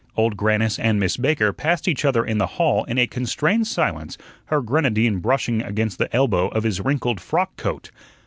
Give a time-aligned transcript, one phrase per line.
[0.17, 4.17] Old Grannis and Miss Baker passed each other in the hall in a constrained silence,
[4.45, 7.91] her grenadine brushing against the elbow of his wrinkled frock coat.